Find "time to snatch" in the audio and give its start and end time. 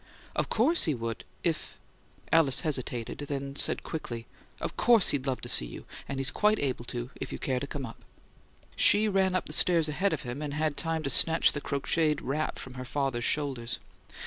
10.75-11.51